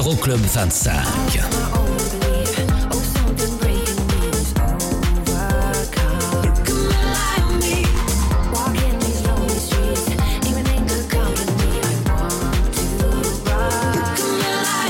[0.00, 0.94] Euroclub 25.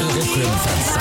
[0.01, 1.01] Euroclub 25.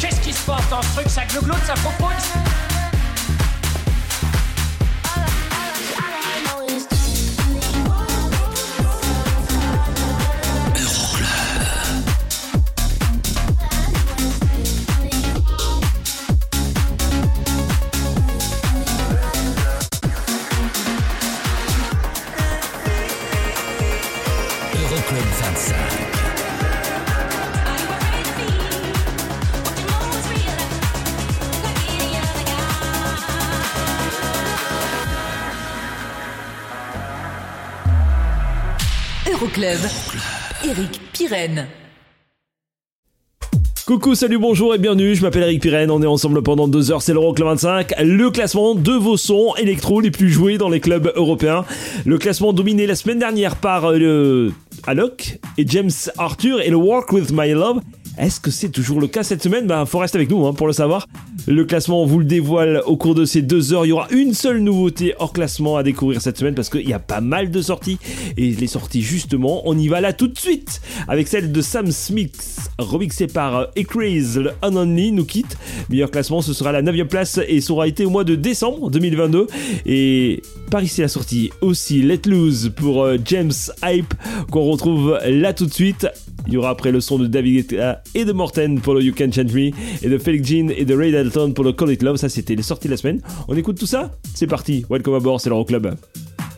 [0.00, 1.22] Qu'est-ce qui se passe dans ce truc Ça
[1.64, 2.19] ça propose
[44.14, 47.12] Salut, bonjour et bienvenue, je m'appelle Eric Pirenne, on est ensemble pendant deux heures, c'est
[47.12, 51.64] l'Euroclub 25, le classement de vos sons électro les plus joués dans les clubs européens.
[52.06, 54.52] Le classement dominé la semaine dernière par euh, le
[54.86, 57.80] Alok et James Arthur et le Walk With My Love.
[58.18, 59.66] Est-ce que c'est toujours le cas cette semaine?
[59.66, 61.06] Bah faut rester avec nous hein, pour le savoir.
[61.46, 63.86] Le classement, on vous le dévoile au cours de ces deux heures.
[63.86, 66.92] Il y aura une seule nouveauté hors classement à découvrir cette semaine parce qu'il y
[66.92, 67.98] a pas mal de sorties.
[68.36, 71.90] Et les sorties justement, on y va là tout de suite avec celle de Sam
[71.90, 75.56] Smith, remixée par Ecraze, le Unonly nous quitte.
[75.88, 78.90] Meilleur classement, ce sera la 9 place et ça aura été au mois de décembre
[78.90, 79.46] 2022.
[79.86, 83.52] Et par ici la sortie aussi Let Loose pour euh, James
[83.84, 84.14] Hype
[84.50, 86.06] qu'on retrouve là tout de suite.
[86.46, 89.14] Il y aura après le son de David Guetta et de Morten pour le You
[89.16, 89.70] Can Change Me
[90.02, 92.16] et de Felix Jean et de Ray Dalton pour le Call It Love.
[92.16, 93.20] Ça, c'était les sorties de la semaine.
[93.48, 94.10] On écoute tout ça?
[94.34, 94.84] C'est parti.
[94.90, 95.86] Welcome aboard, c'est l'Euroclub.
[95.86, 96.49] I'm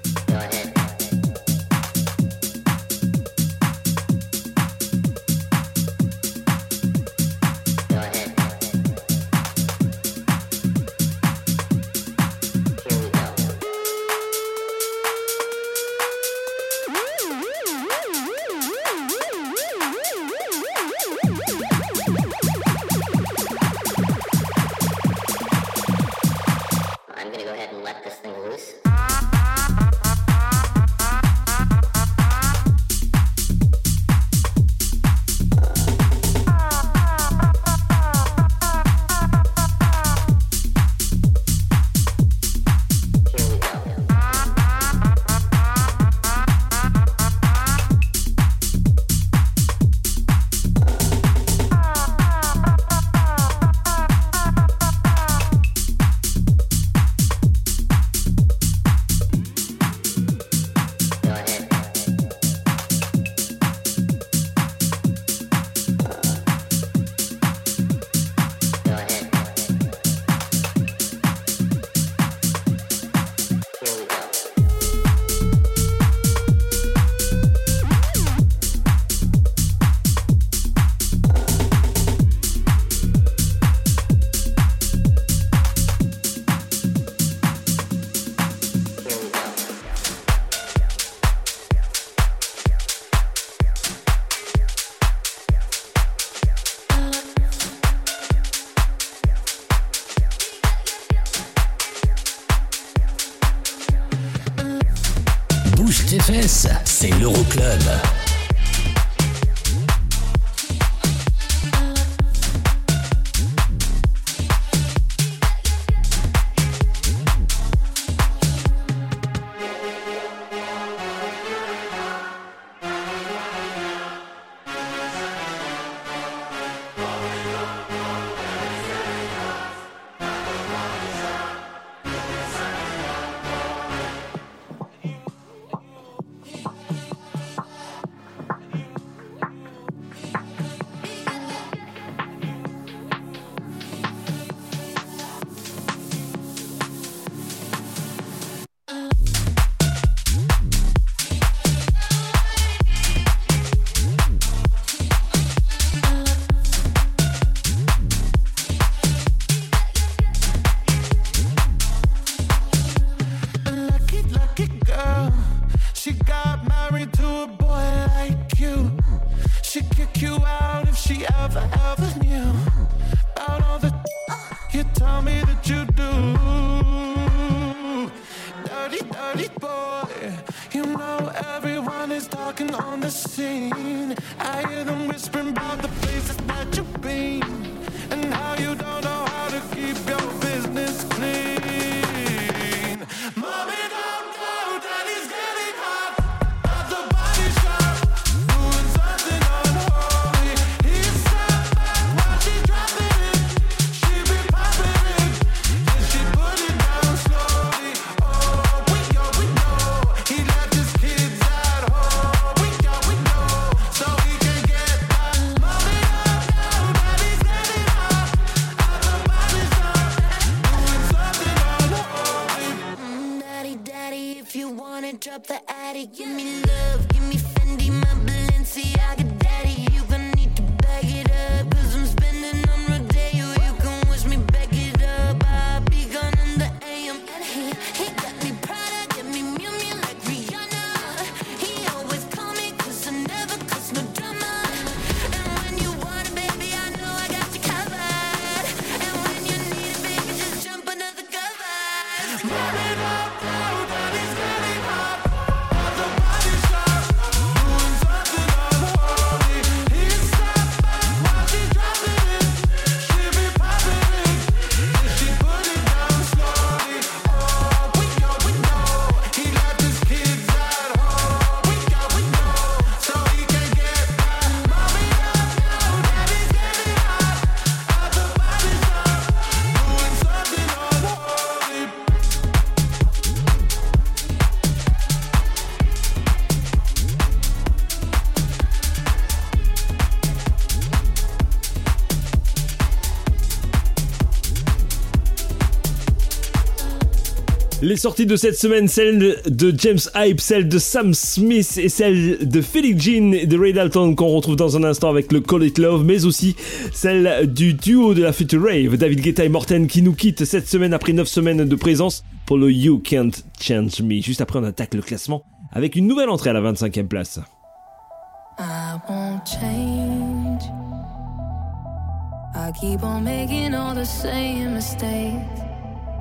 [297.92, 302.48] Les sorties de cette semaine, celle de James Hype, celle de Sam Smith et celle
[302.48, 305.64] de Felix Jean et de Ray Dalton qu'on retrouve dans un instant avec le Call
[305.64, 306.56] It Love, mais aussi
[306.90, 310.66] celle du duo de la Future Rave, David Guetta et Morten qui nous quittent cette
[310.68, 314.22] semaine après 9 semaines de présence pour le You Can't Change Me.
[314.22, 317.40] Juste après, on attaque le classement avec une nouvelle entrée à la 25e place.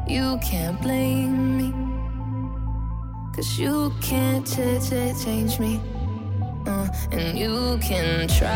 [0.08, 1.74] You can't blame me.
[3.36, 5.80] Cause you can't ch- ch- change me.
[6.68, 8.52] Uh, and you can try.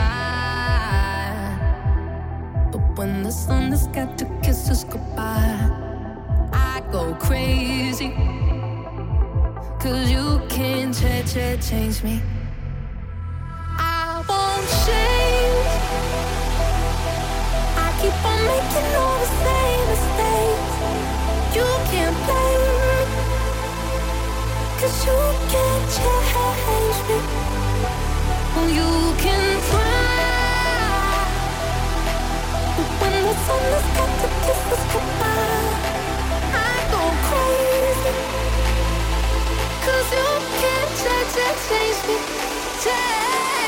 [2.71, 5.69] But when the sun has got to kiss us goodbye,
[6.51, 8.11] I go crazy.
[9.79, 12.21] Cause you can't ch- ch- change me.
[13.77, 15.71] I won't change.
[17.77, 20.74] I keep on making all the same mistakes.
[21.55, 23.23] You can't blame me.
[24.77, 25.19] Cause you
[25.51, 27.17] can't change me.
[28.75, 28.91] You
[29.23, 31.15] can try.
[32.75, 34.27] But when the sun has got to
[36.51, 37.03] I go
[40.17, 41.31] you can't change,
[41.69, 42.17] change me.
[42.83, 43.64] Change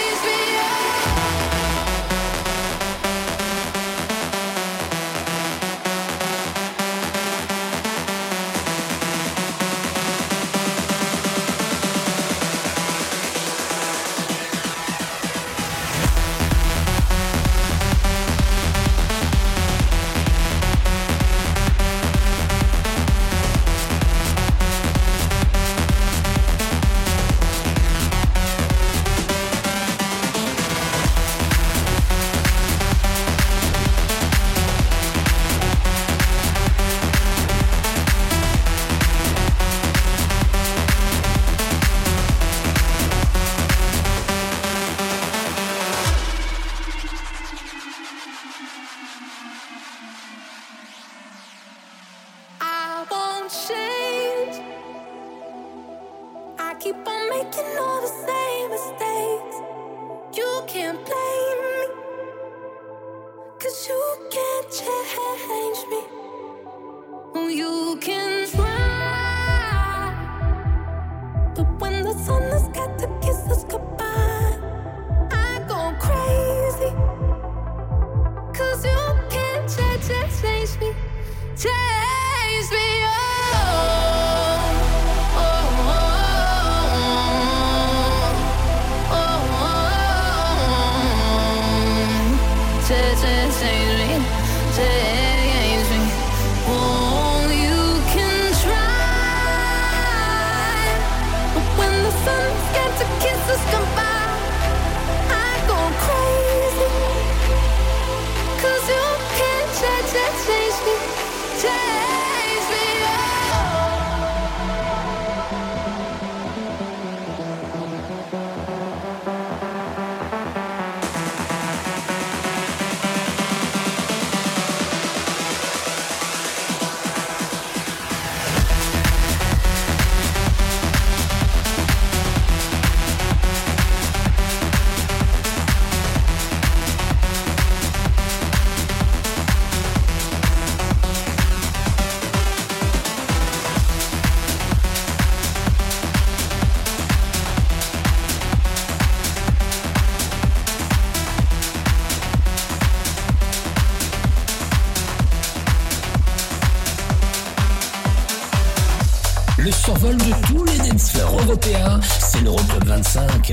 [159.68, 163.52] le survol de tous les dancefloors européens, c'est l'Euroclub 25.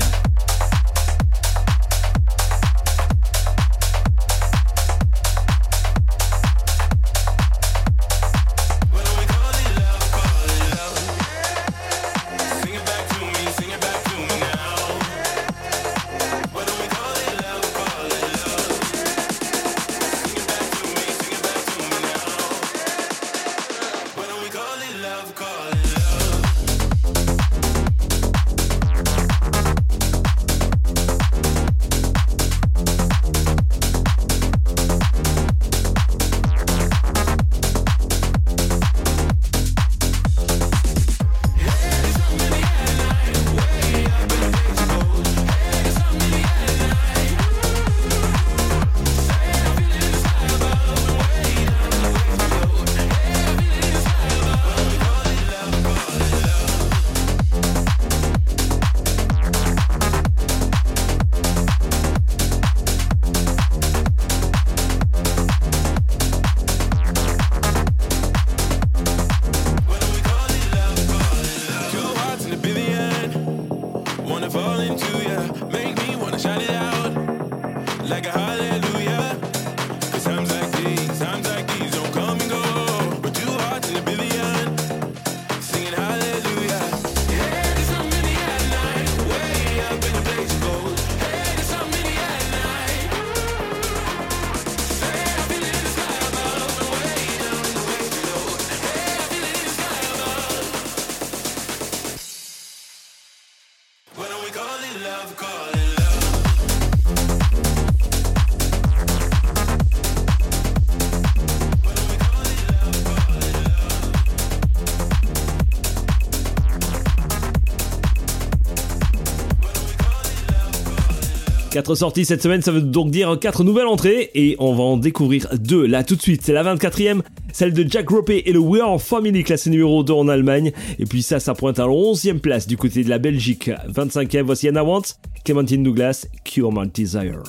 [121.75, 124.95] Quatre sorties cette semaine, ça veut donc dire quatre nouvelles entrées et on va en
[124.95, 126.41] découvrir deux là tout de suite.
[126.41, 127.19] C'est la 24e,
[127.51, 130.71] celle de Jack Rope et le We Are Family classé numéro 2 en Allemagne.
[130.99, 133.69] Et puis ça, ça pointe à l'onzième e place du côté de la Belgique.
[133.93, 137.43] 25e, voici Anna Wants, Clementine Douglas, Cure My Desire.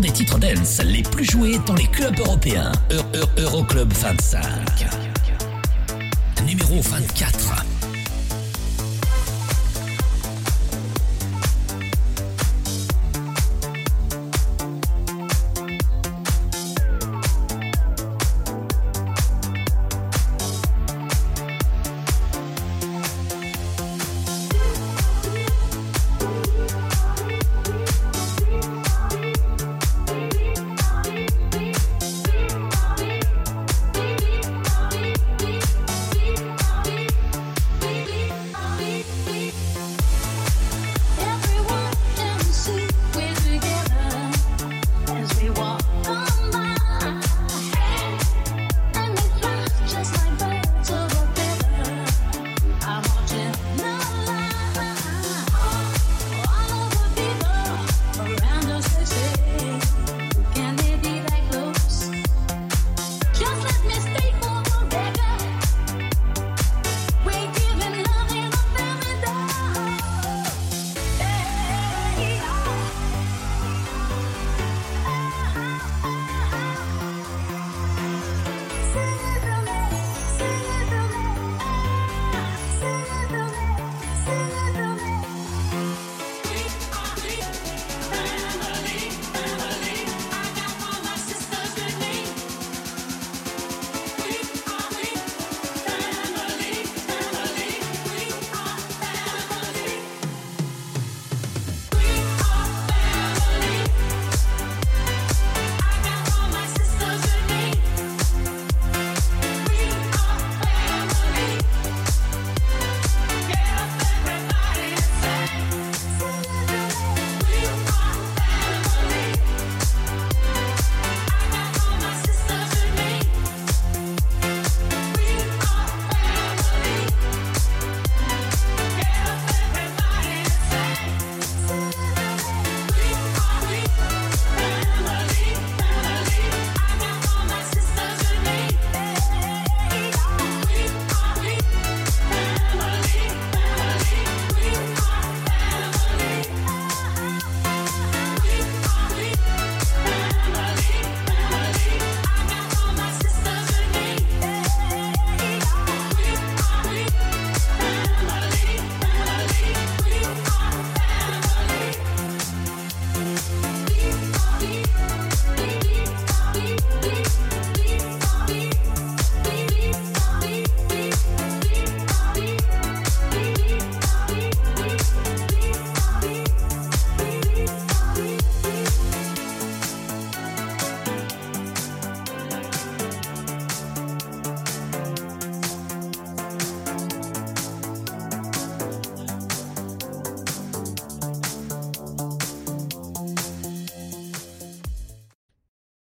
[0.00, 2.72] des titres dance les plus joués dans les clubs européens.
[2.90, 4.42] E, e, Euroclub 25.
[6.46, 7.63] Numéro 24.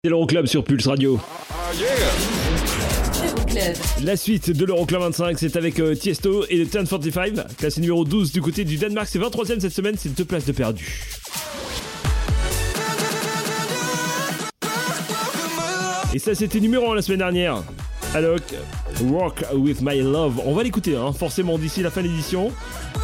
[0.07, 1.19] C'est l'Euroclub sur Pulse Radio.
[4.05, 8.31] La suite de l'Euroclub 25, c'est avec euh, Tiesto et le 1045, classé numéro 12
[8.31, 9.09] du côté du Danemark.
[9.11, 11.03] C'est 23ème cette semaine, c'est deux places de perdu.
[16.13, 17.61] Et ça, c'était numéro 1 la semaine dernière.
[18.13, 18.43] Alok,
[19.09, 20.39] Walk with My Love.
[20.45, 22.53] On va l'écouter, hein, forcément, d'ici la fin de l'édition.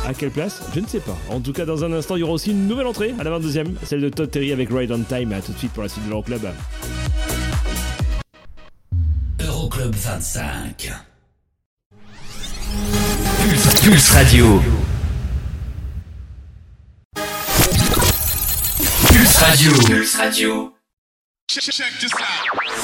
[0.05, 0.61] À quelle place?
[0.75, 1.17] Je ne sais pas.
[1.29, 3.39] En tout cas, dans un instant, il y aura aussi une nouvelle entrée à la
[3.39, 5.31] 22ème, celle de Todd Terry avec Ride on Time.
[5.31, 6.41] À tout de suite pour la suite de l'Euroclub.
[9.39, 10.91] Euroclub 25.
[13.41, 14.61] Pulse, Pulse Radio.
[19.07, 19.71] Pulse Radio.
[19.87, 20.73] Pulse Radio.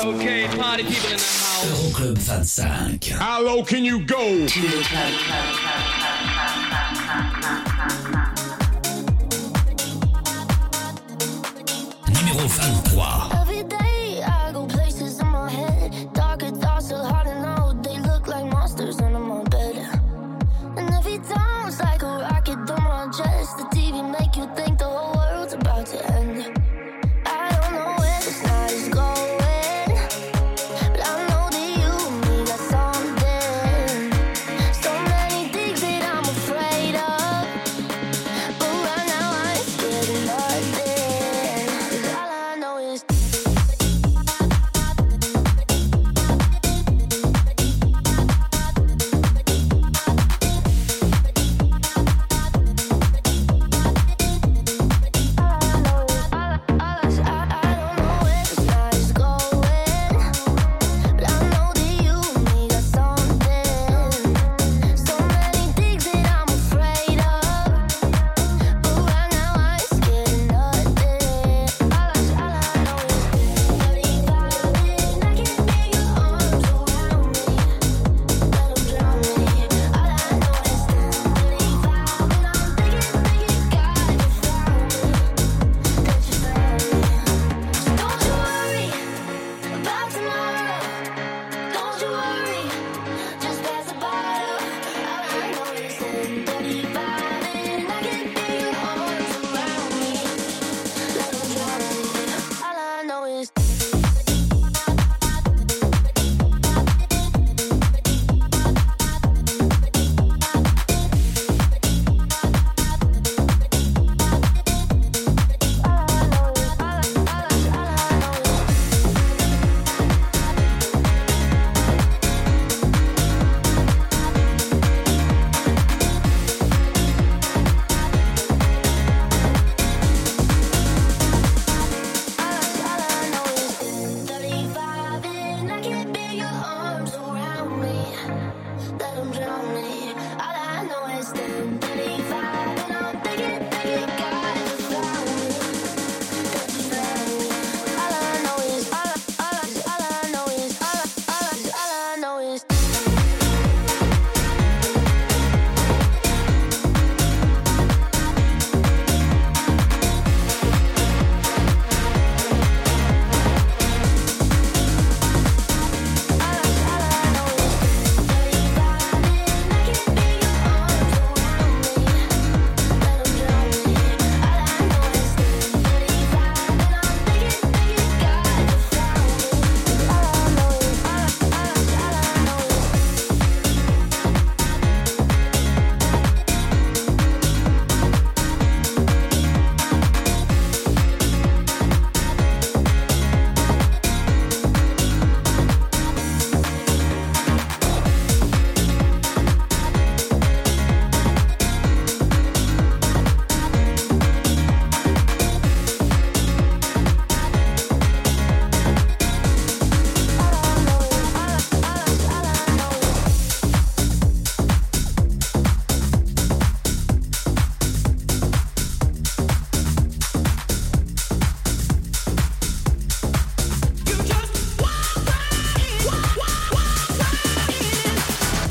[0.02, 1.66] Okay, party people in the house.
[1.66, 3.10] Euroclub 25.
[3.10, 4.48] How low can you go?
[12.48, 13.49] 23.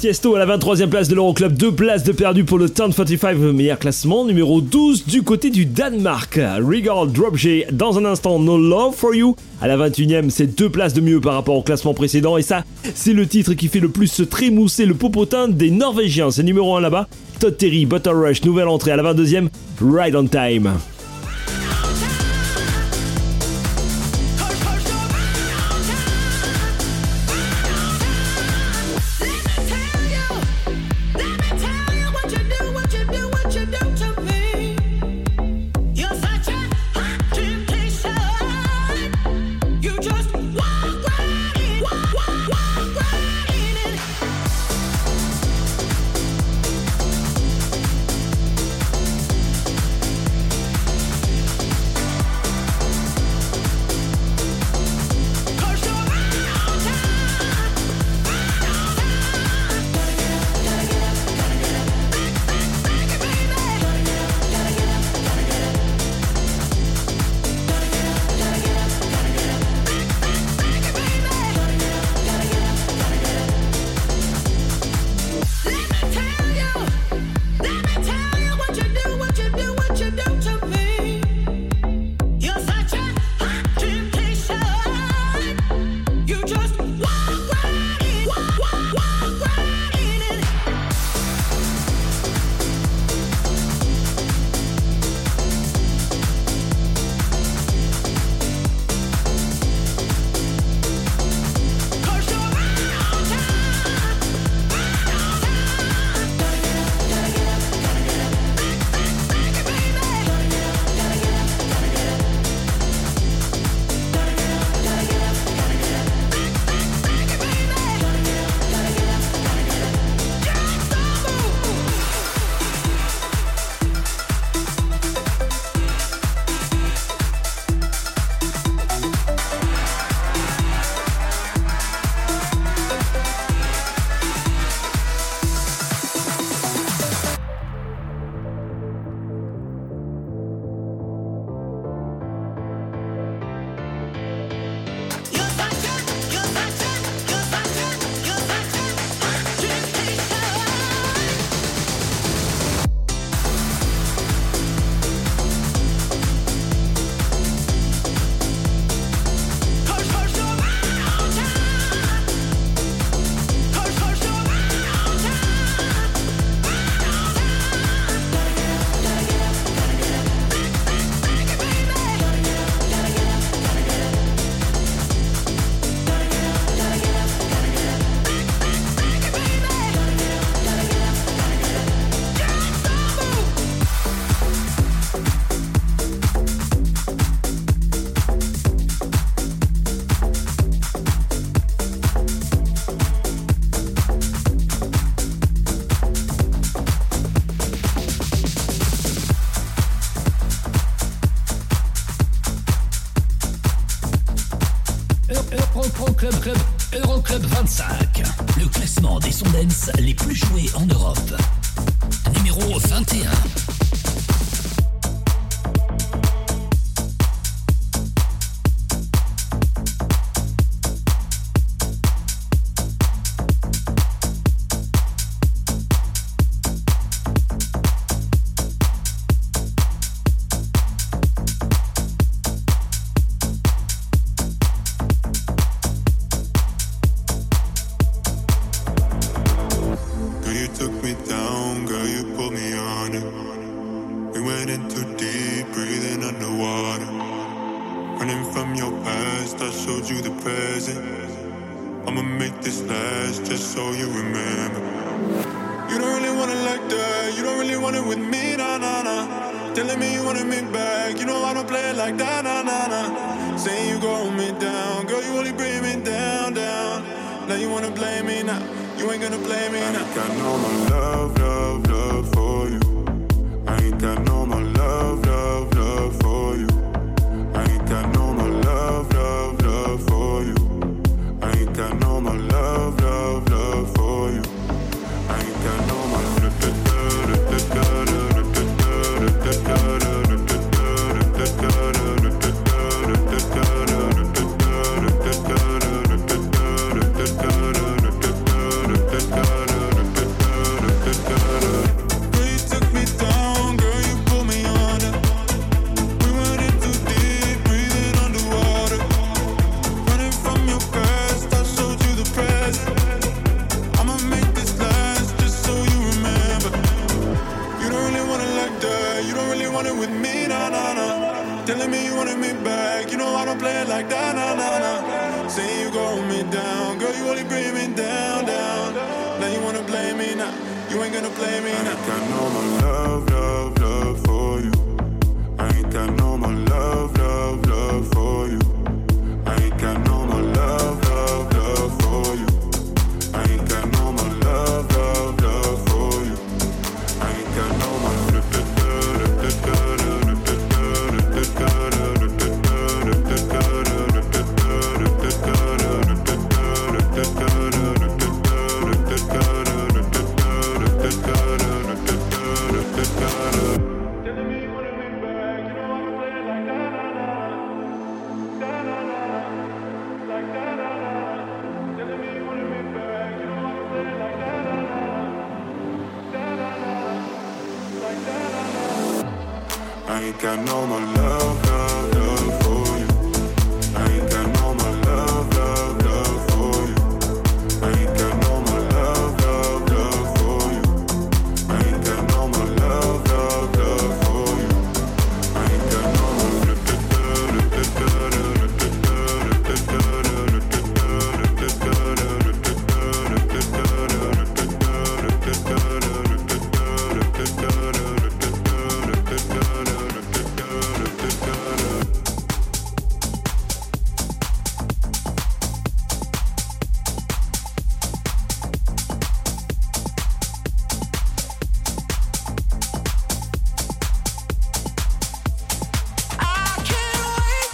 [0.09, 3.37] Tiesto à la 23e place de l'Euroclub, deux places de perdu pour le Turn 45,
[3.53, 6.41] meilleur classement, numéro 12 du côté du Danemark.
[6.63, 9.37] Regard Drop G dans un instant, No Love for You.
[9.61, 12.39] À la 21e, c'est deux places de mieux par rapport au classement précédent.
[12.39, 16.31] Et ça, c'est le titre qui fait le plus se trémousser le popotin des Norvégiens.
[16.31, 17.07] C'est numéro 1 là-bas.
[17.39, 19.49] Todd Terry, Butter Rush, nouvelle entrée à la 22e,
[19.83, 20.73] Ride on Time.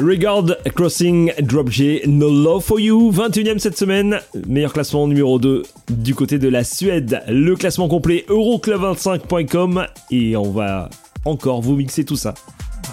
[0.04, 0.44] Regard
[0.74, 6.14] Crossing Drop G No Love for You, 21ème cette semaine, meilleur classement numéro 2 du
[6.14, 7.22] côté de la Suède.
[7.26, 10.90] Le classement complet euroclub25.com et on va
[11.24, 12.34] encore vous mixer tout ça.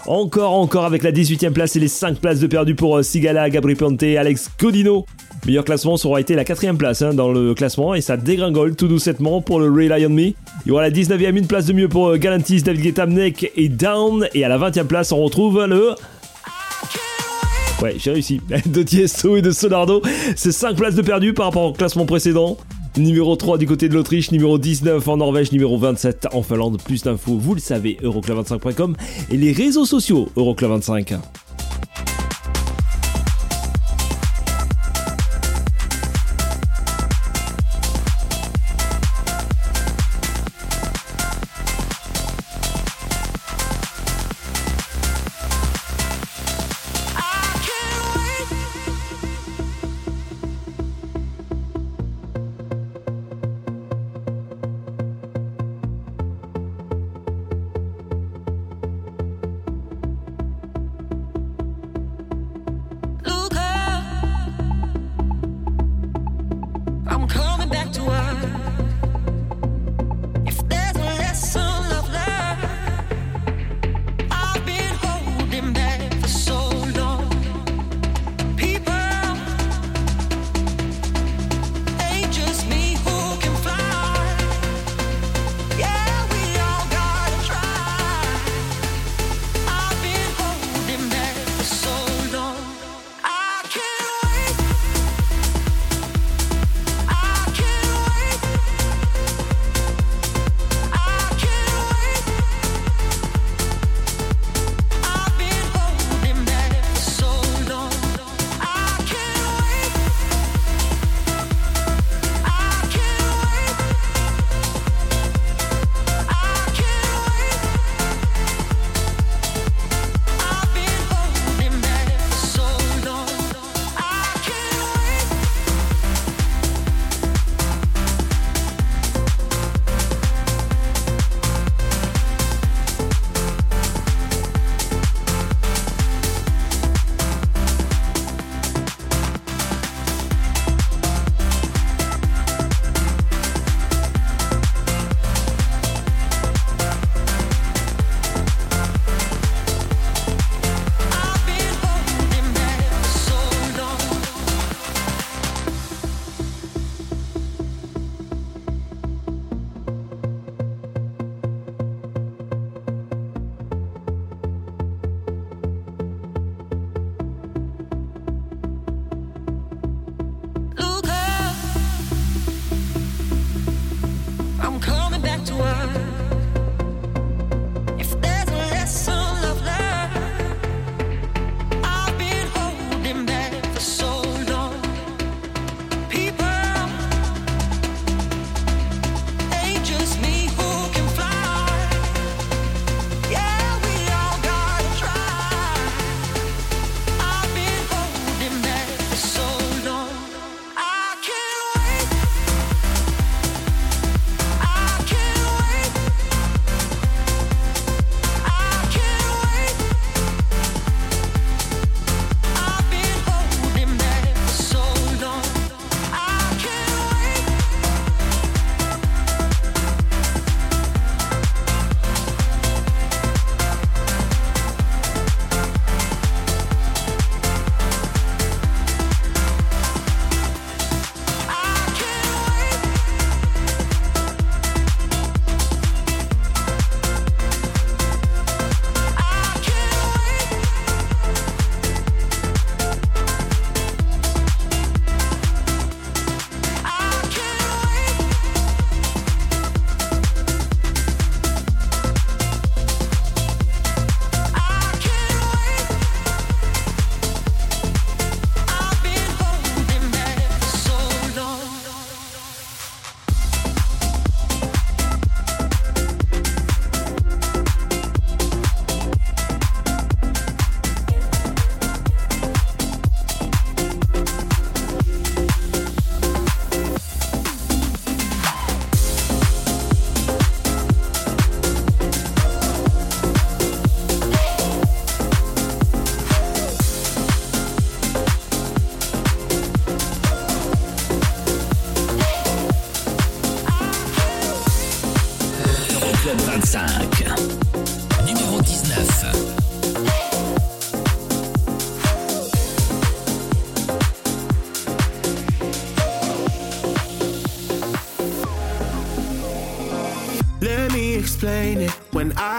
[0.07, 3.49] Encore, encore avec la 18ème place et les 5 places de perdu pour euh, Sigala,
[3.49, 5.05] Gabri Ponte, Alex Codino.
[5.45, 8.75] Meilleur classement, ça aura été la 4ème place hein, dans le classement et ça dégringole
[8.75, 10.21] tout doucettement pour le Rely on Me.
[10.65, 13.51] Il y aura la 19ème, une place de mieux pour euh, Galantis, David Guetta, Mnek
[13.57, 14.29] et Down.
[14.33, 15.95] Et à la 20ème place, on retrouve le
[17.81, 18.41] Ouais, j'ai réussi.
[18.67, 20.01] De Tiesto et de Solardo,
[20.35, 22.57] c'est 5 places de perdu par rapport au classement précédent.
[22.97, 26.81] Numéro 3 du côté de l'Autriche, numéro 19 en Norvège, numéro 27 en Finlande.
[26.83, 28.95] Plus d'infos, vous le savez, euroclub25.com
[29.31, 31.17] et les réseaux sociaux Euroclub25.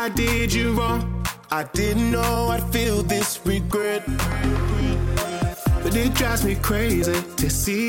[0.02, 1.24] I did you wrong.
[1.52, 4.02] I didn't know I'd feel this regret.
[5.80, 7.81] But it drives me crazy to see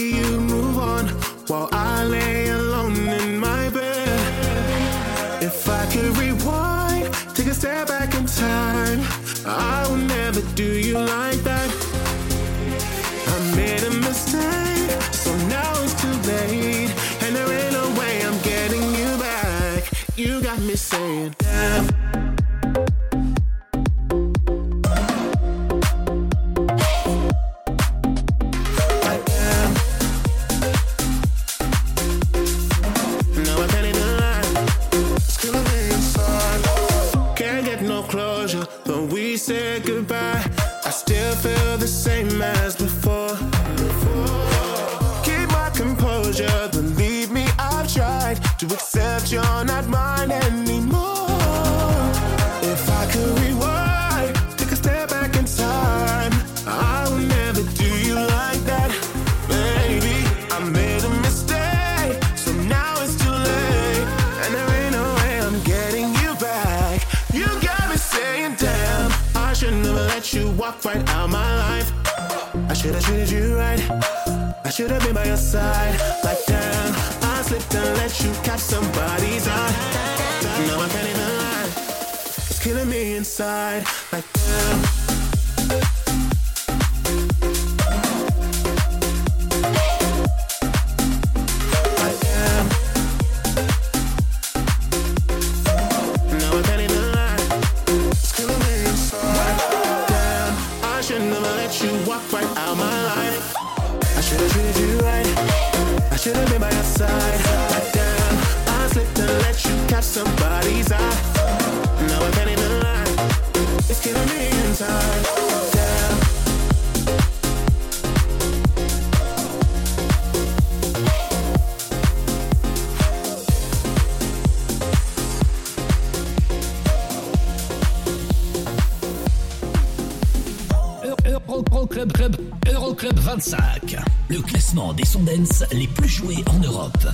[133.36, 133.98] 25.
[134.30, 137.08] Le classement des sondens les plus joués en Europe.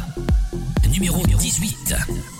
[0.89, 2.38] Numéro 18.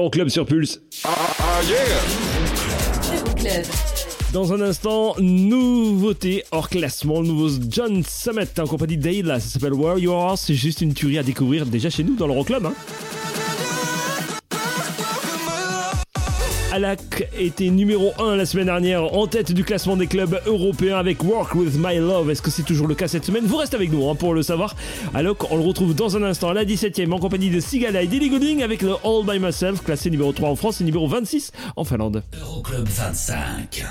[0.00, 0.80] L'Euroclub sur Pulse.
[4.32, 9.74] Dans un instant, nouveauté hors classement, le nouveau John Summit en compagnie d'Ayla, ça s'appelle
[9.74, 12.64] Where You Are, c'est juste une tuerie à découvrir déjà chez nous dans l'Euroclub.
[12.64, 12.72] Hein.
[16.80, 21.22] Alak était numéro 1 la semaine dernière en tête du classement des clubs européens avec
[21.22, 22.30] Work With My Love.
[22.30, 23.44] Est-ce que c'est toujours le cas cette semaine?
[23.44, 24.74] Vous restez avec nous hein, pour le savoir.
[25.12, 28.06] Alok, on le retrouve dans un instant à la 17ème en compagnie de Sigala et
[28.06, 31.52] Dilly Gooding avec le All By Myself, classé numéro 3 en France et numéro 26
[31.76, 32.22] en Finlande.
[32.40, 33.84] Euroclub 25.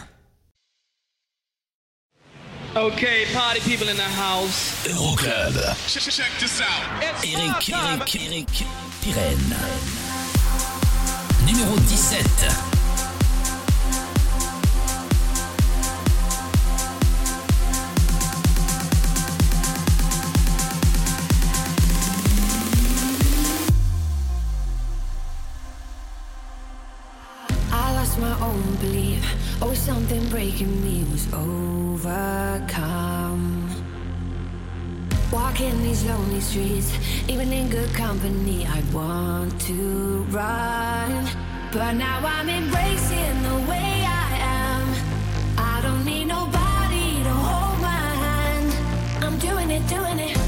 [2.75, 4.83] Okay, party people in the house.
[4.87, 5.53] Euroclub.
[5.85, 6.05] Check
[6.39, 7.03] this out.
[7.03, 7.69] It's Eric.
[7.69, 8.63] Eric, Eric,
[9.03, 9.55] Pirenne.
[11.45, 12.78] Numéro 17.
[28.59, 29.23] Own belief.
[29.61, 32.89] Always oh, something breaking me was overcome.
[35.31, 36.91] Walking these lonely streets,
[37.27, 41.27] even in good company, I want to run.
[41.71, 44.29] But now I'm embracing the way I
[44.63, 44.83] am.
[45.57, 48.73] I don't need nobody to hold my hand.
[49.23, 50.38] I'm doing it, doing it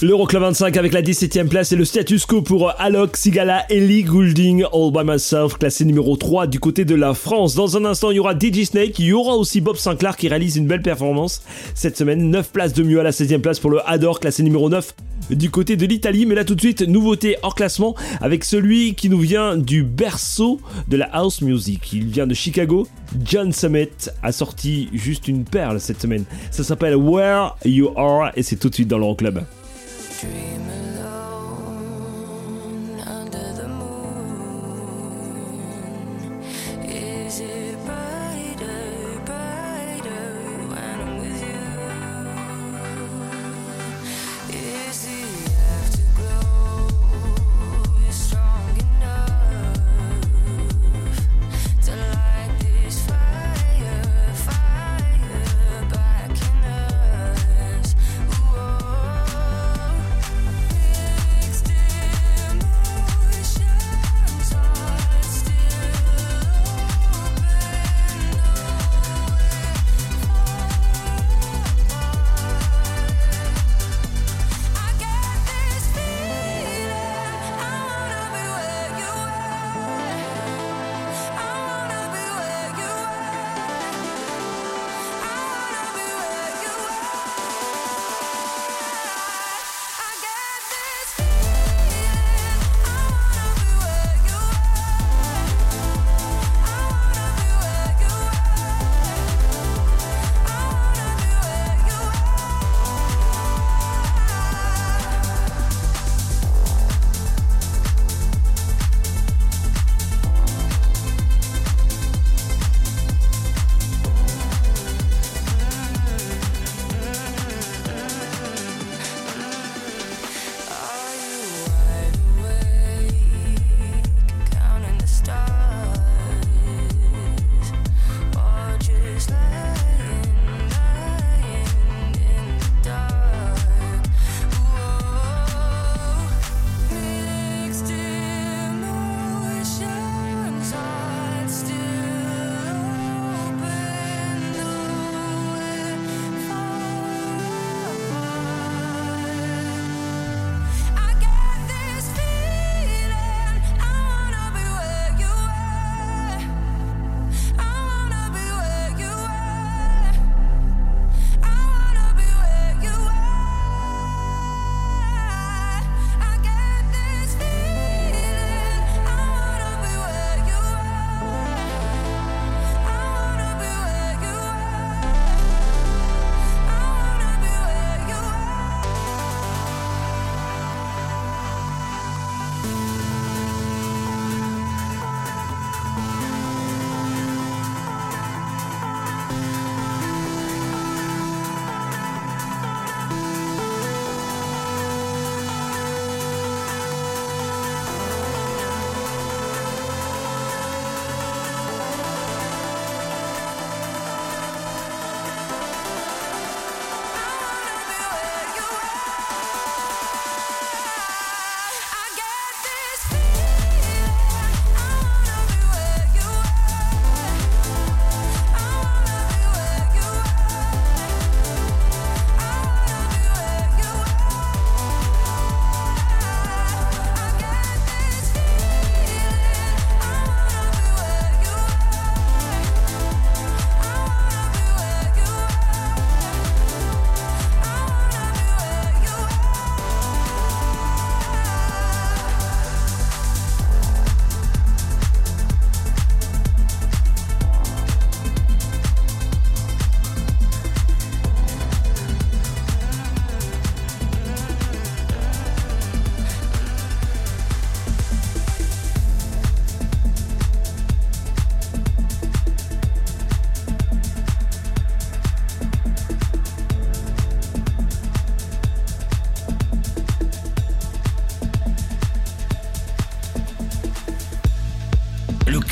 [0.00, 4.62] L'Euroclub 25 avec la 17ème place et le status quo pour Alok, Sigala, Ellie Goulding,
[4.72, 7.56] All By Myself, classé numéro 3 du côté de la France.
[7.56, 10.28] Dans un instant, il y aura DJ Snake, il y aura aussi Bob Sinclair qui
[10.28, 11.42] réalise une belle performance
[11.74, 12.30] cette semaine.
[12.30, 14.94] 9 places de mieux à la 16ème place pour le Adore, classé numéro 9
[15.30, 16.26] du côté de l'Italie.
[16.26, 20.60] Mais là tout de suite, nouveauté hors classement avec celui qui nous vient du berceau
[20.86, 21.92] de la house music.
[21.92, 22.86] Il vient de Chicago.
[23.24, 23.88] John Summit
[24.22, 26.22] a sorti juste une perle cette semaine.
[26.52, 29.40] Ça s'appelle Where You Are et c'est tout de suite dans l'Euroclub.
[30.18, 30.67] Dream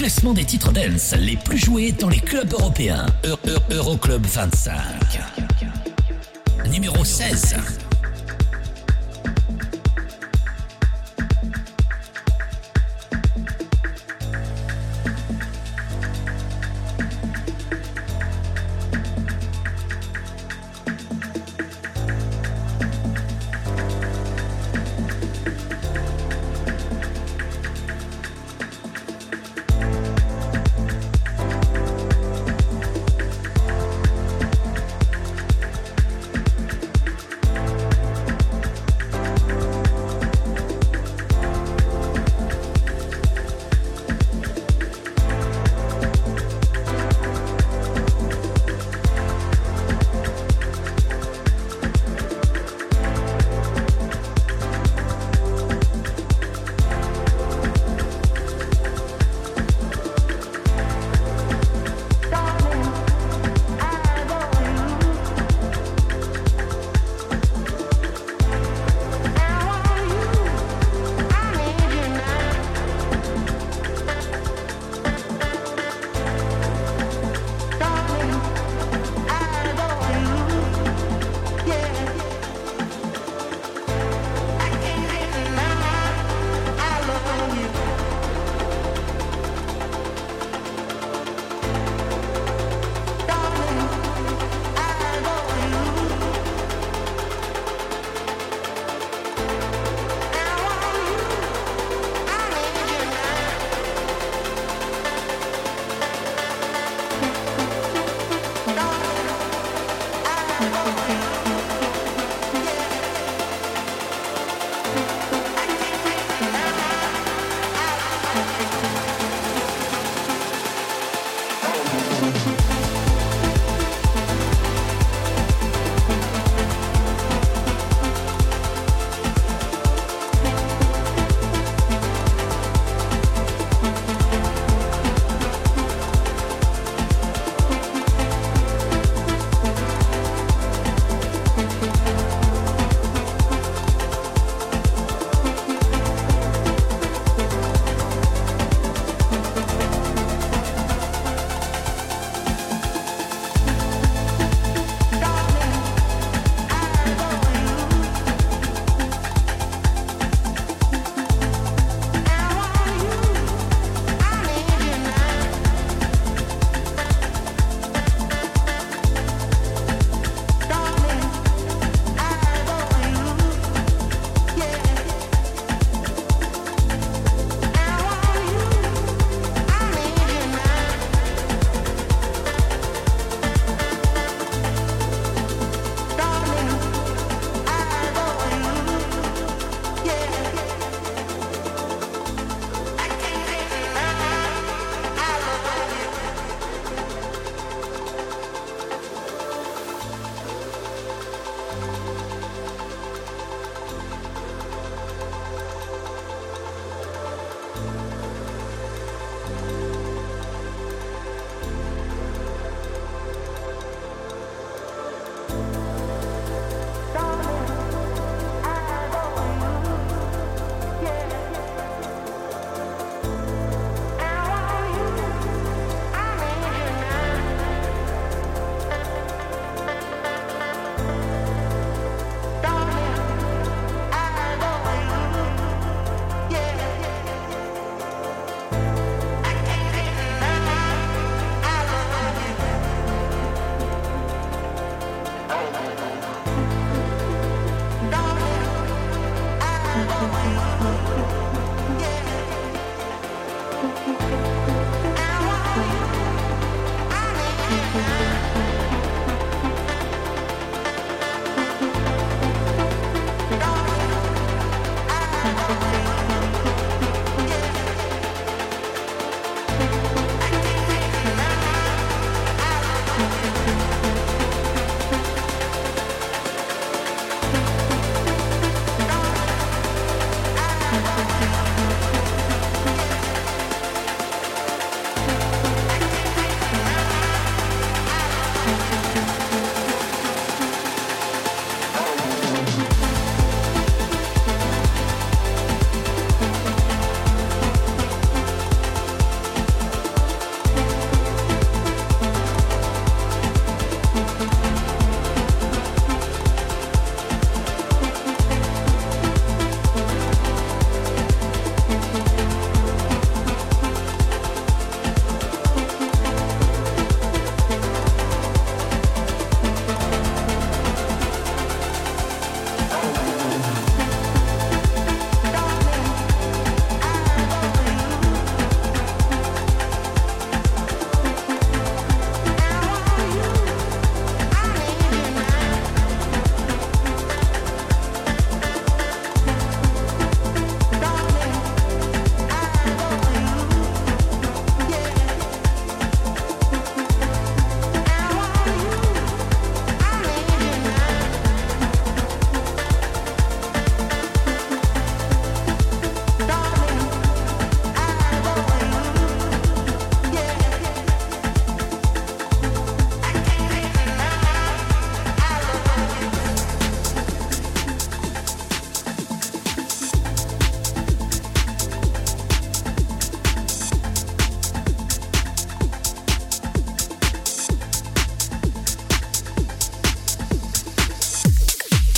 [0.06, 3.06] classement des titres dance les plus joués dans les clubs européens.
[3.24, 4.72] Eu- Eu- Euroclub 25.
[6.70, 7.56] Numéro 16.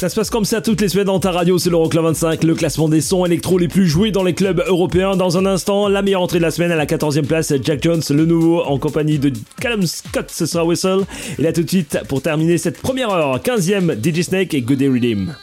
[0.09, 2.55] Ça se passe comme ça toutes les semaines dans ta radio, c'est l'Euroclub 25, le
[2.55, 5.17] classement des sons électro les plus joués dans les clubs européens.
[5.17, 8.01] Dans un instant, la meilleure entrée de la semaine à la 14e place, Jack Jones,
[8.09, 9.31] le nouveau en compagnie de
[9.61, 11.05] Callum Scott, ce sera Whistle.
[11.39, 14.79] Et là tout de suite, pour terminer cette première heure, 15e DJ Snake et Good
[14.79, 15.35] Day Redeem.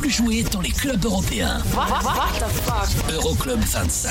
[0.00, 1.58] Plus joués dans les clubs européens.
[3.12, 4.10] Euroclub 25.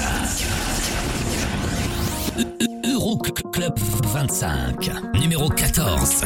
[2.85, 3.73] Euroclub
[4.13, 4.91] 25.
[5.19, 6.25] Numéro 14.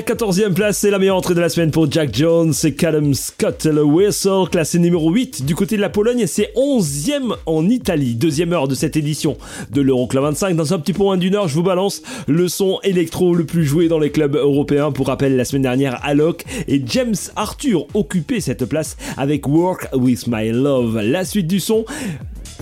[0.00, 3.12] La 14e place, c'est la meilleure entrée de la semaine pour Jack Jones et Callum
[3.12, 8.14] Scott, le Whistle, classé numéro 8 du côté de la Pologne, c'est 11e en Italie.
[8.14, 9.36] Deuxième heure de cette édition
[9.70, 10.56] de l'Euroclub 25.
[10.56, 13.88] Dans un petit moins d'une heure, je vous balance le son électro le plus joué
[13.88, 14.90] dans les clubs européens.
[14.90, 20.28] Pour rappel, la semaine dernière, Alok et James Arthur occupaient cette place avec Work With
[20.28, 20.98] My Love.
[21.02, 21.84] La suite du son,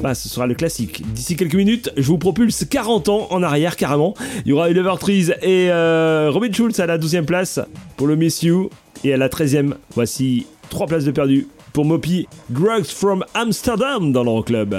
[0.00, 1.02] bah, ce sera le classique.
[1.12, 4.14] D'ici quelques minutes, je vous propulse 40 ans en arrière carrément.
[4.44, 7.60] Il y aura Oliver Trees et euh, Robin Schulz à la 12e place
[7.96, 8.70] pour le Miss You.
[9.04, 14.24] Et à la 13e, voici 3 places de perdu pour Mopi Drugs from Amsterdam dans
[14.24, 14.74] l'Euroclub.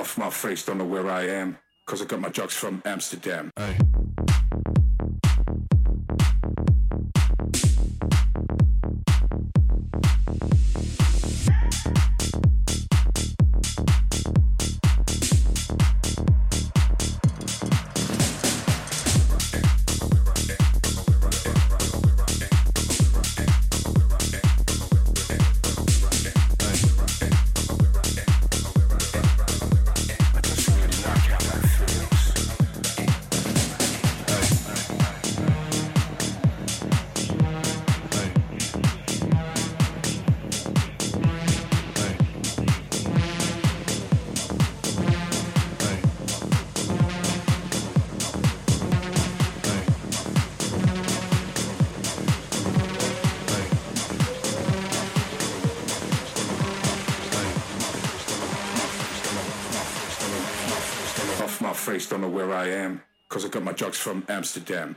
[0.00, 1.56] Off my face, don't know where I am.
[1.86, 3.50] Cause I got my drugs from Amsterdam.
[63.84, 64.96] Cause I got my drugs from Amsterdam.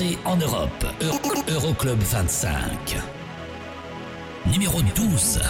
[0.00, 0.86] En Europe.
[1.00, 3.02] Euro- Euroclub 25.
[4.46, 5.40] Numéro 12.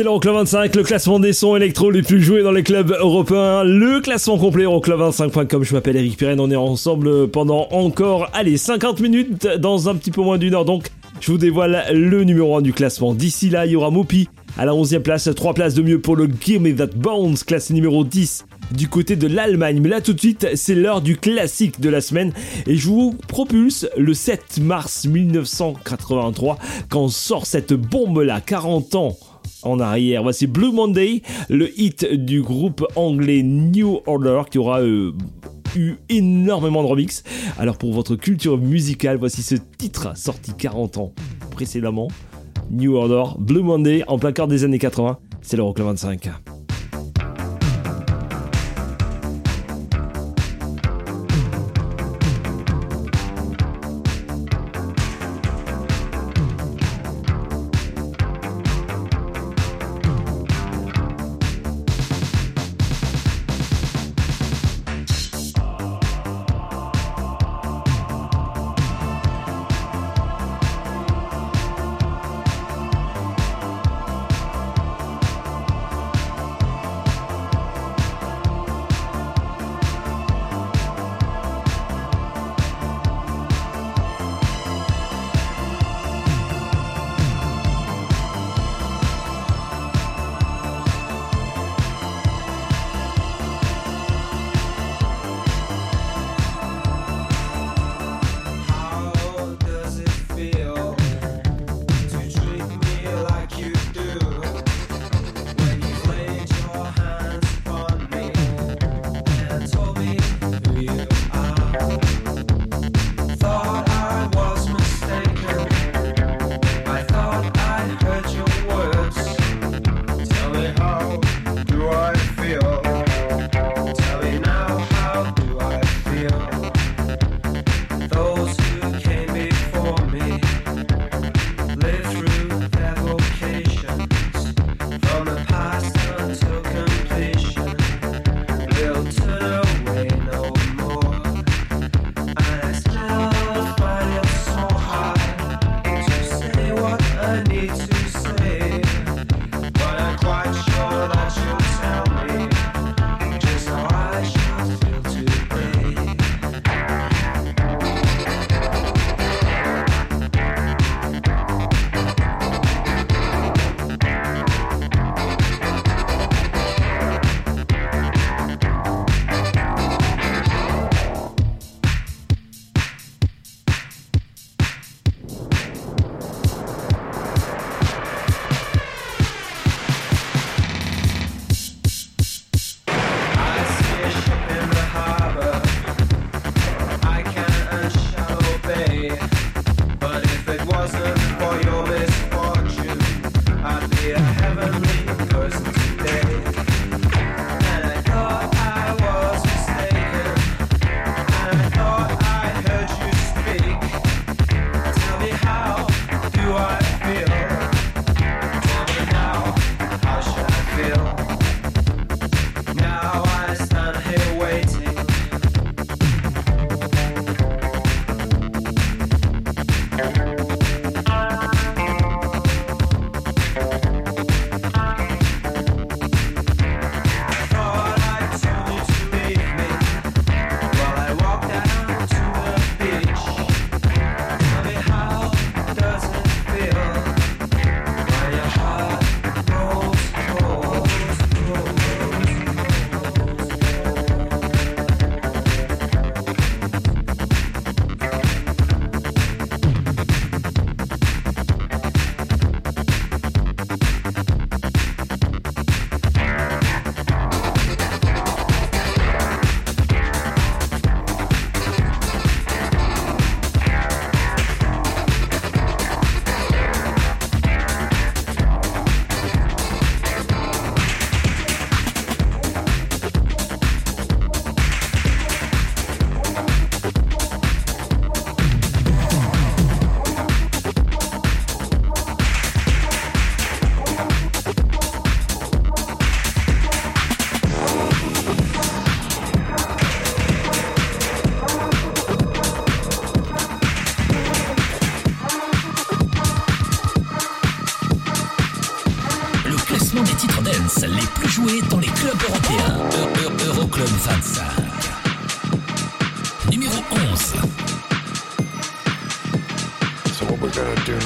[0.00, 3.64] C'est l'Euroclub 25, le classement des sons électro les plus joués dans les clubs européens.
[3.64, 5.62] Le classement complet Euroclub25.com.
[5.62, 6.40] Je m'appelle Eric Pirenne.
[6.40, 10.64] On est ensemble pendant encore, allez, 50 minutes dans un petit peu moins d'une heure.
[10.64, 10.86] Donc,
[11.20, 13.12] je vous dévoile le numéro 1 du classement.
[13.12, 15.28] D'ici là, il y aura Mopi à la 11e place.
[15.36, 19.16] 3 places de mieux pour le Give Me That Bones, classé numéro 10 du côté
[19.16, 19.80] de l'Allemagne.
[19.82, 22.32] Mais là tout de suite, c'est l'heure du classique de la semaine
[22.66, 26.56] et je vous propulse le 7 mars 1983
[26.88, 29.18] quand sort cette bombe là, 40 ans
[29.62, 30.22] en arrière.
[30.22, 35.12] Voici Blue Monday, le hit du groupe anglais New Order qui aura euh,
[35.76, 37.22] eu énormément de remix.
[37.58, 41.12] Alors pour votre culture musicale, voici ce titre sorti 40 ans
[41.50, 42.08] précédemment.
[42.70, 46.59] New Order, Blue Monday, en plein cœur des années 80, c'est l'Euroclub 25.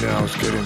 [0.01, 0.23] now.
[0.23, 0.64] It's getting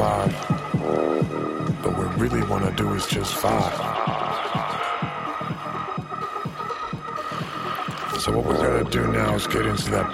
[0.00, 0.32] five.
[1.82, 3.74] But what we really want to do is just five.
[8.18, 10.09] So what we're gonna do now is get into that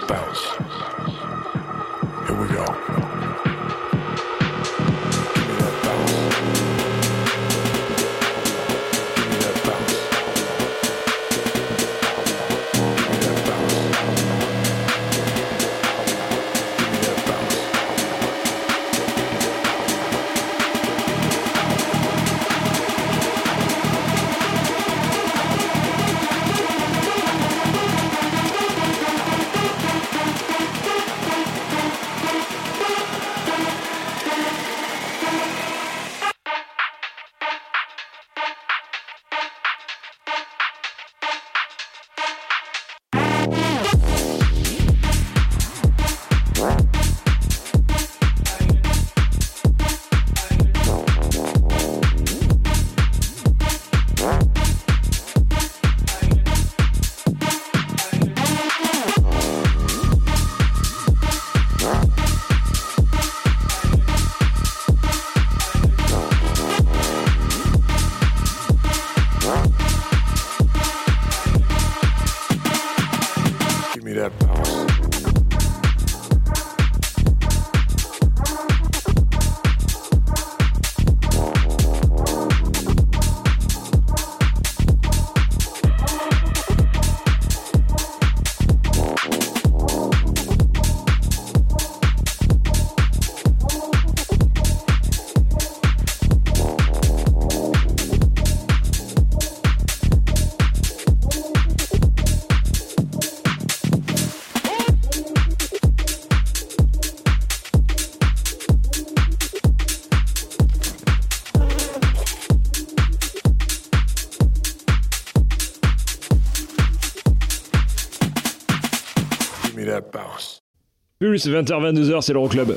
[121.37, 122.77] Pulse 20h22h, c'est l'Euroclub.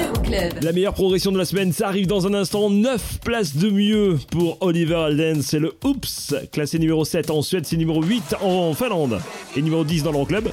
[0.00, 0.62] Euroclub.
[0.62, 2.70] La meilleure progression de la semaine, ça arrive dans un instant.
[2.70, 5.42] 9 places de mieux pour Oliver Alden.
[5.42, 9.20] C'est le Oops, classé numéro 7 en Suède, c'est numéro 8 en Finlande
[9.56, 10.48] et numéro 10 dans l'Euroclub.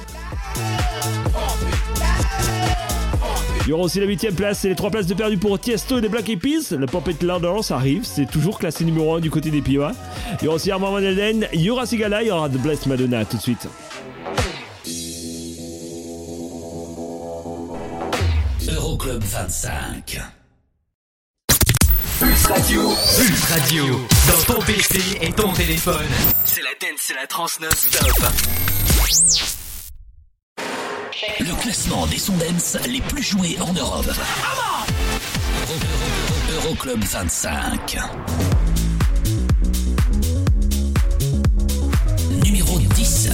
[3.66, 5.98] Il y aura aussi la 8 place et les 3 places de perdu pour Tiesto
[5.98, 6.42] et les Black Eyed.
[6.72, 9.92] Le Pop Louder, ça arrive, c'est toujours classé numéro 1 du côté des Piwa.
[10.40, 12.58] Il y aura aussi Armand Van Helden, il y aura Sigala, il y aura The
[12.58, 13.68] Blessed Madonna tout de suite.
[19.04, 20.18] Euroclub 25.
[22.18, 22.94] Pulse Radio.
[23.18, 24.00] Pulse Radio.
[24.28, 26.06] Dans ton PC et ton téléphone.
[26.46, 28.08] C'est la dance, c'est la trans non-stop.
[31.40, 34.06] Le classement des Sondens les plus joués en Europe.
[35.68, 35.74] Euro-
[36.54, 37.98] Euro- Euroclub 25.
[42.42, 43.28] Numéro 10.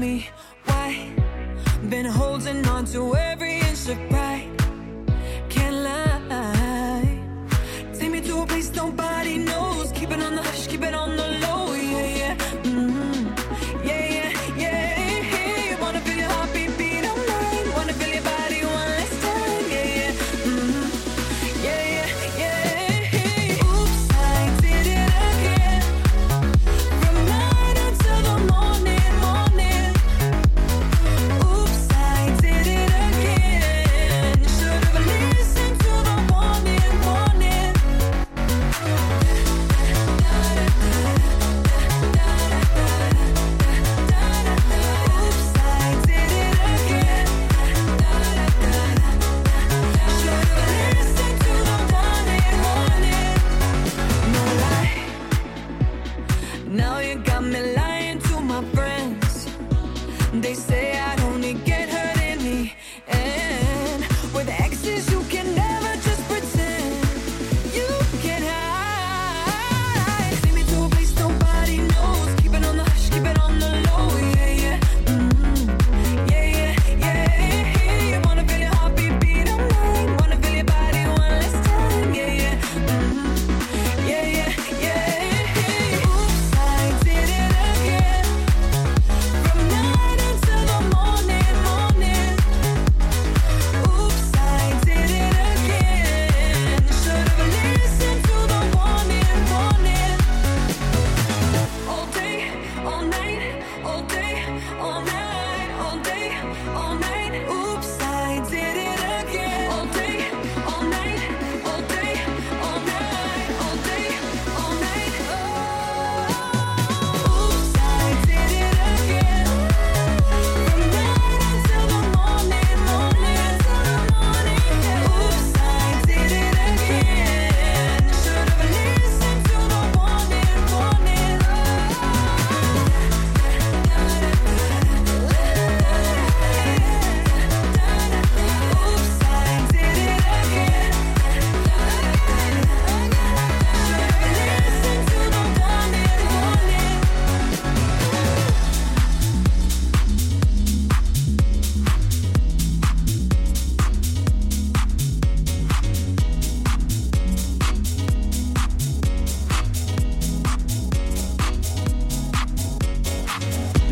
[0.00, 0.26] Me
[0.64, 1.14] why.
[1.90, 4.48] Been holding on to every inch of pride.
[5.50, 7.20] Can't lie.
[7.92, 9.92] Take me to a place nobody knows.
[9.92, 11.39] Keep it on the hush, keep it on the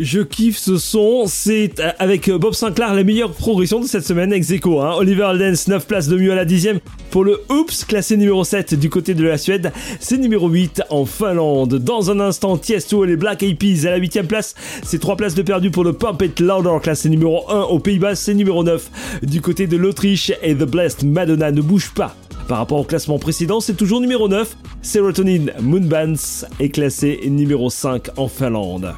[0.00, 4.32] Je kiffe ce son, c'est euh, avec Bob Sinclair la meilleure progression de cette semaine
[4.32, 4.94] ex aequo, hein.
[4.96, 6.78] Oliver Aldens 9 places de mieux à la dixième
[7.10, 11.04] pour le Oops classé numéro 7 du côté de la Suède, c'est numéro 8 en
[11.04, 11.74] Finlande.
[11.74, 14.54] Dans un instant, Tiesto et les Black Eyed Peas à la huitième place,
[14.84, 18.14] c'est 3 places de perdu pour le Pump It Louder classé numéro 1 aux Pays-Bas,
[18.14, 18.90] c'est numéro 9
[19.22, 22.14] du côté de l'Autriche et The Blessed Madonna ne bouge pas.
[22.48, 24.56] Par rapport au classement précédent, c'est toujours numéro 9.
[24.80, 28.94] Serotonin Moonbands est classé numéro 5 en Finlande.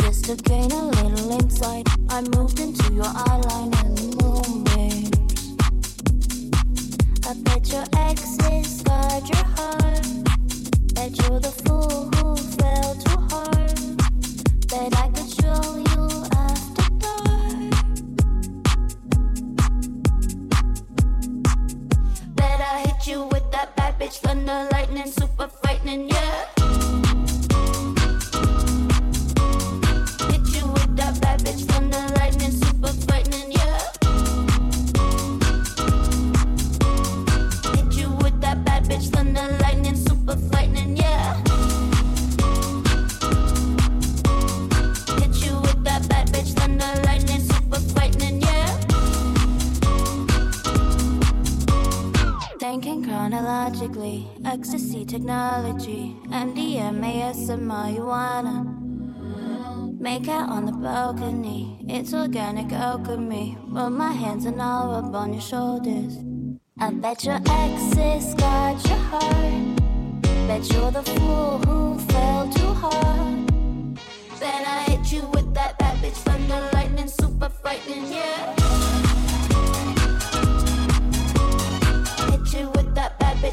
[0.00, 5.10] Just to gain a little insight, I moved into your eyeline and moonbeams.
[7.26, 10.06] I bet your exes guard your heart.
[10.94, 13.78] Bet you're the fool who fell too hard.
[14.68, 15.27] Bet I could
[23.08, 26.67] you with that bad bitch thunder lightning super frightening yeah.
[53.18, 54.28] Chronologically.
[54.44, 57.14] Ecstasy technology, MDMA,
[57.50, 58.56] and marijuana.
[60.00, 61.84] Make out on the balcony.
[61.88, 63.58] It's organic alchemy.
[63.66, 66.16] Rub my hands and I'll on your shoulders.
[66.78, 69.76] I bet your exes got your heart.
[70.46, 73.48] Bet you're the fool who fell too hard.
[74.38, 78.57] Then I hit you with that bad bitch thunder lightning, super frightening, yeah.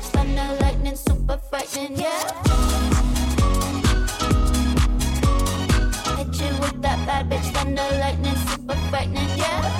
[0.10, 2.22] Thunder lightning, super frightening, yeah.
[6.18, 9.75] Hit you with that bad bitch thunder lightning, super frightening, yeah.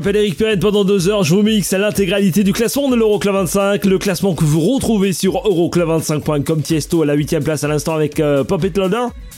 [0.00, 3.34] M'appelle Eric Pirenne, pendant deux heures, je vous mixe à l'intégralité du classement de l'Euroclub
[3.34, 7.96] 25, le classement que vous retrouvez sur euroclub25.com, Tiesto à la 8 place à l'instant
[7.96, 8.64] avec euh, Pop.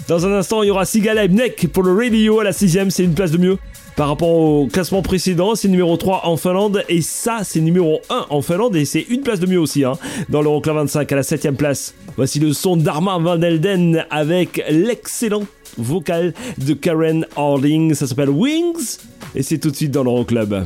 [0.06, 3.02] Dans un instant, il y aura Sigala Neck pour le Radio à la 6 c'est
[3.02, 3.58] une place de mieux.
[3.96, 6.84] Par rapport au classement précédent, c'est numéro 3 en Finlande.
[6.88, 8.76] Et ça c'est numéro 1 en Finlande.
[8.76, 9.94] Et c'est une place de mieux aussi hein,
[10.28, 11.92] dans l'Euroclub 25 à la 7 place.
[12.16, 15.42] Voici le son d'Armand Van Elden avec l'excellent
[15.76, 18.98] vocal de Karen Harding, ça s'appelle Wings
[19.34, 20.64] et c'est tout de suite dans l'Euroclub.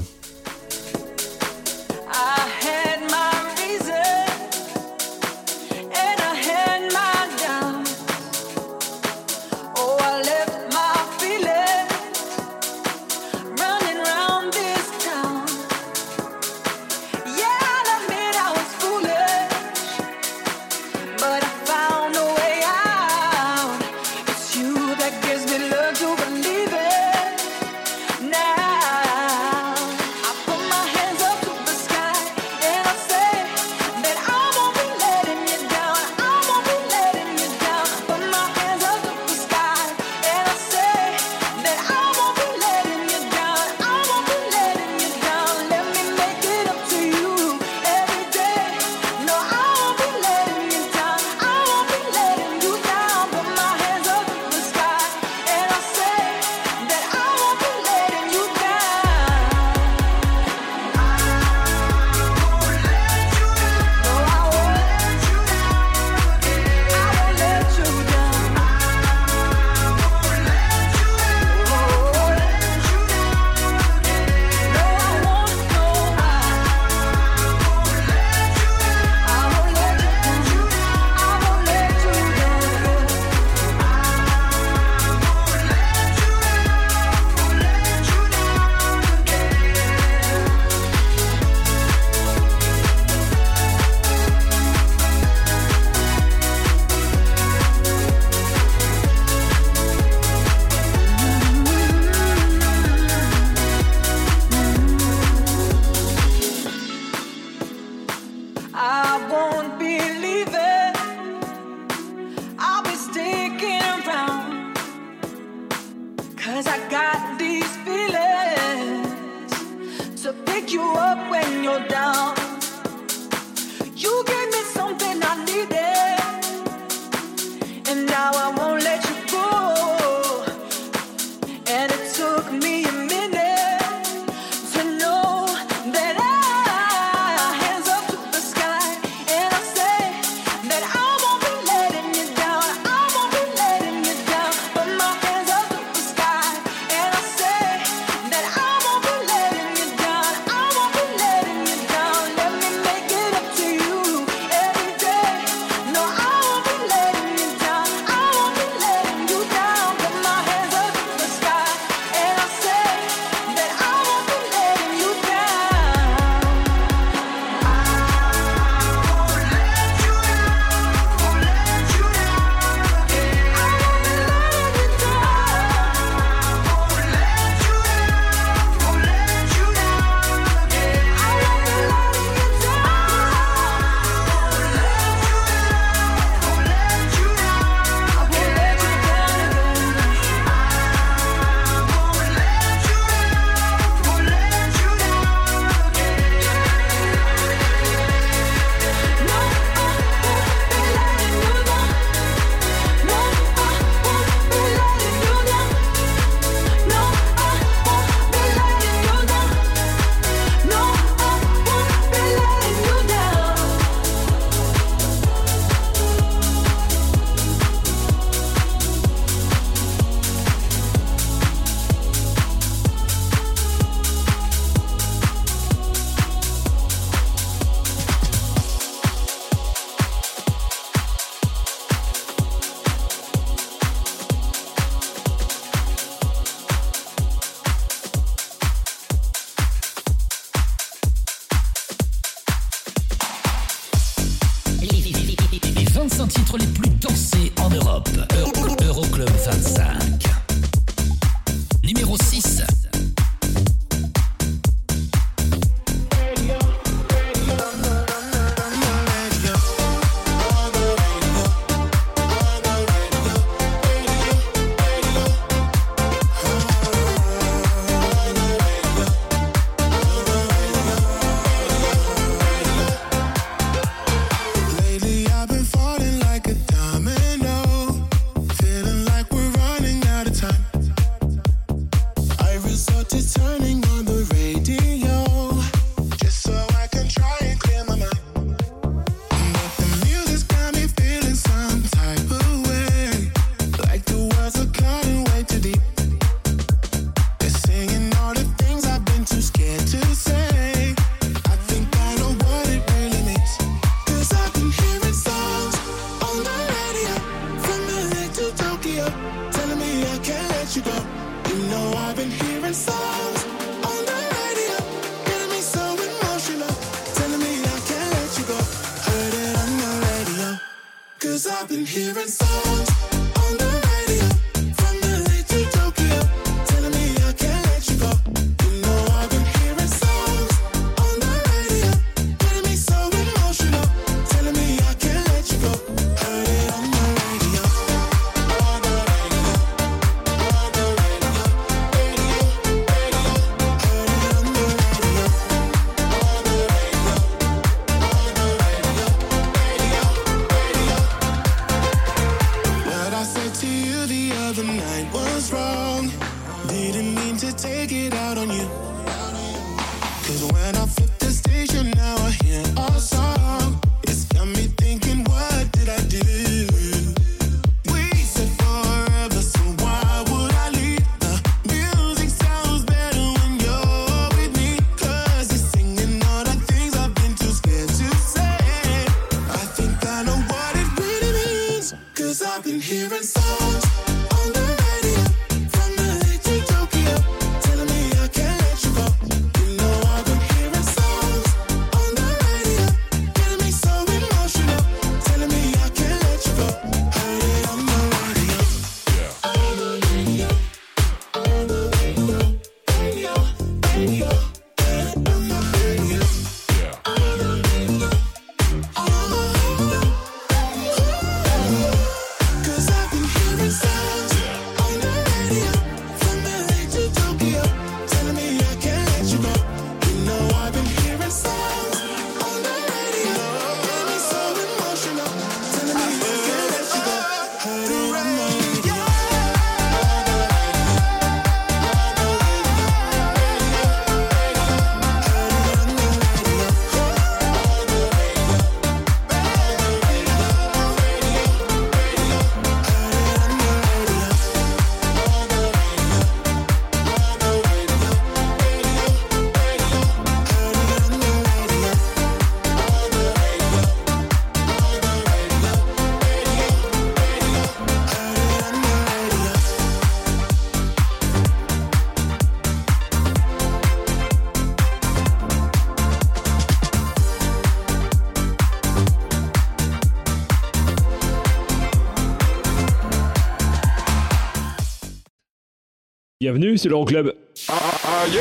[476.46, 477.32] Bienvenue, c'est l'Euroclub.
[477.68, 477.72] Ah,
[478.04, 478.40] ah, yeah.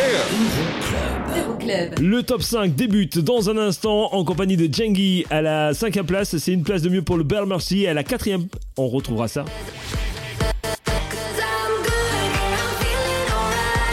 [1.99, 6.38] Le top 5 débute dans un instant en compagnie de Jengi à la 5 place.
[6.38, 7.88] C'est une place de mieux pour le Bell Mercy.
[7.88, 8.30] À la 4
[8.77, 9.44] on retrouvera ça.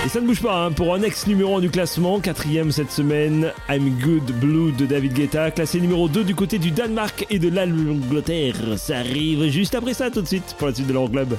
[0.04, 2.90] Et ça ne bouge pas hein, pour un ex numéro 1 du classement, quatrième cette
[2.90, 7.38] semaine, I'm Good Blue de David Guetta, classé numéro 2 du côté du Danemark et
[7.38, 8.56] de l'Angleterre.
[8.76, 11.28] Ça arrive juste après ça tout de suite pour la suite de l'Euroclub.
[11.28, 11.38] Club.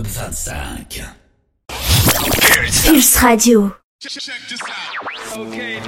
[0.00, 1.14] Club 25.
[2.86, 3.76] Pulse Radio.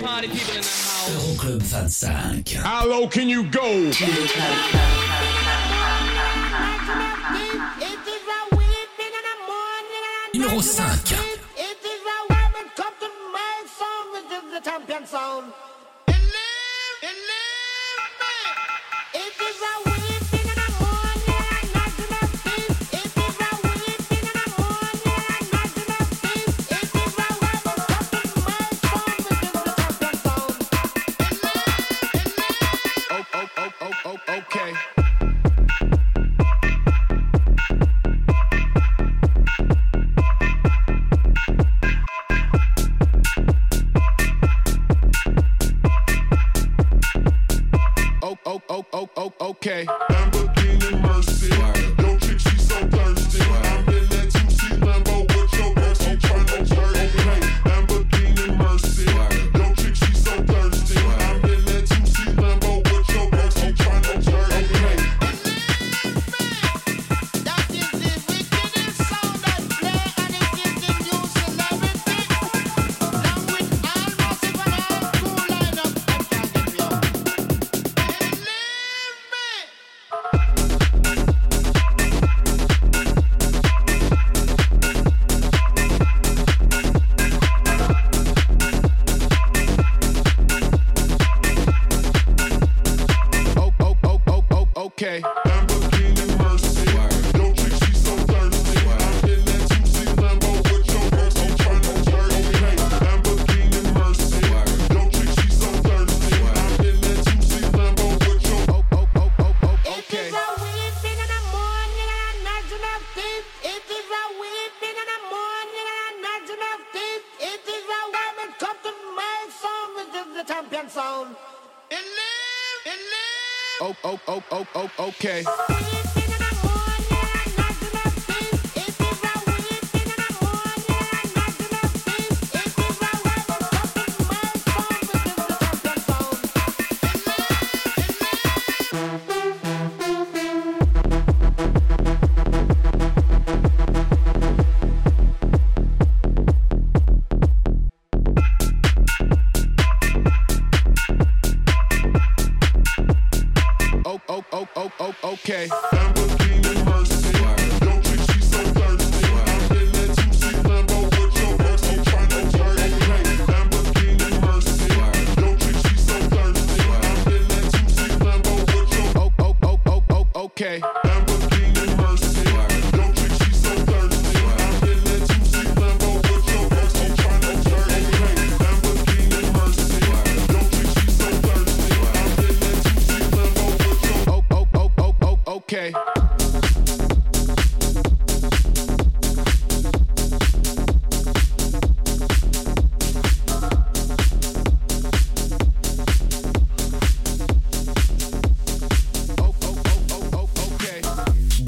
[0.02, 1.08] Party people in the house.
[1.08, 2.62] Euroclub 25.
[2.62, 3.90] How low can you go?
[10.34, 11.32] Numéro 5.
[14.62, 15.52] Champion sound.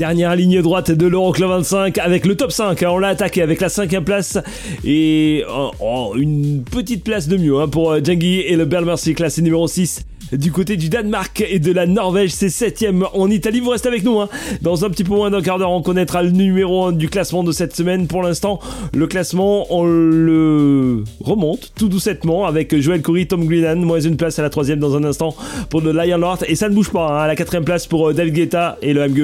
[0.04, 2.82] Dernière ligne droite de l'Euroclub 25 avec le top 5.
[2.82, 4.36] hein, on l'a attaqué avec la cinquième place
[4.84, 8.84] et oh, oh, une petite place de mieux hein, pour euh, Djangi et le Bell
[8.84, 10.04] Mercy classé numéro 6.
[10.32, 13.60] Du côté du Danemark et de la Norvège, c'est 7ème en Italie.
[13.60, 14.20] Vous restez avec nous.
[14.20, 14.28] hein.
[14.60, 17.42] Dans un petit peu moins d'un quart d'heure, on connaîtra le numéro 1 du classement
[17.42, 18.06] de cette semaine.
[18.06, 18.60] Pour l'instant,
[18.92, 23.76] le classement, on le remonte tout doucettement avec Joël Coury, Tom Greenan.
[23.76, 25.34] Moins une place à la troisième dans un instant
[25.70, 26.40] pour le Lion Lord.
[26.46, 27.22] Et ça ne bouge pas.
[27.22, 29.14] à la quatrième place pour euh, Del Guetta et le I'm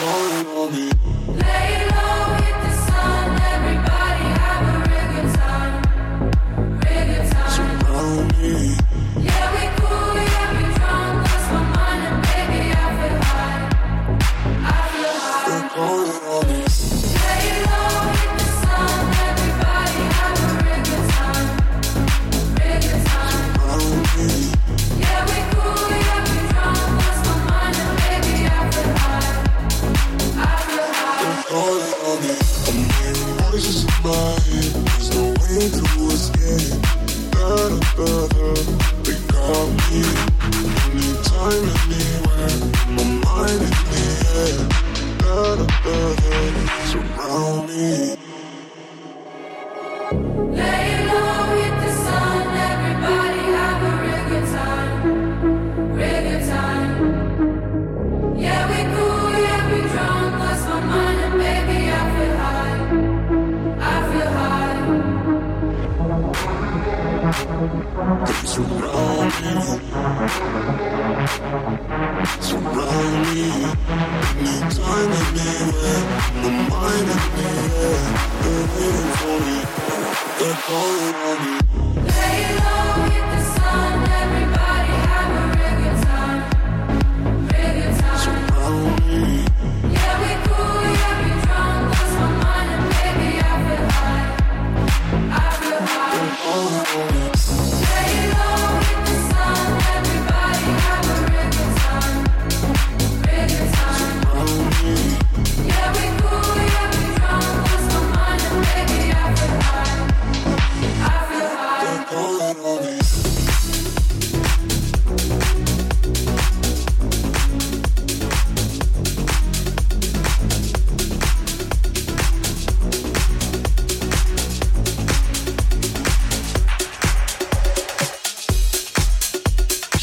[0.00, 1.59] calling on me.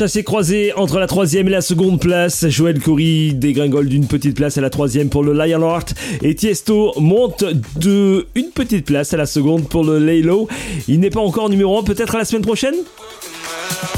[0.07, 2.47] Chassé croisé entre la troisième et la seconde place.
[2.47, 5.95] Joël Coury dégringole d'une petite place à la troisième pour le Lionheart.
[6.21, 7.43] Et Tiesto monte
[7.75, 10.47] de une petite place à la seconde pour le Laylo.
[10.87, 12.75] Il n'est pas encore numéro 1, peut-être à la semaine prochaine?